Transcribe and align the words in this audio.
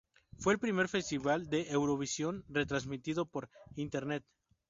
Fue 0.39 0.53
el 0.53 0.57
primer 0.59 0.87
festival 0.87 1.47
de 1.47 1.69
Eurovisión 1.69 2.43
retransmitido 2.49 3.27
por 3.27 3.51
Internet. 3.75 4.25